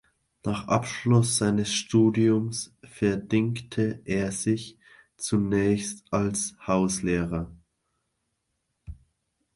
Nach 0.43 0.67
Abschluss 0.67 1.37
seines 1.37 1.71
Studiums 1.71 2.75
verdingte 2.83 4.01
er 4.05 4.31
sich 4.31 4.79
zunächst 5.15 6.05
als 6.11 6.55
Hauslehrer. 6.65 7.53